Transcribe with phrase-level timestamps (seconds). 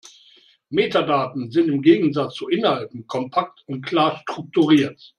[0.71, 4.99] Metadaten sind im Gegensatz zu Inhalten kompakt und klar strukturiert.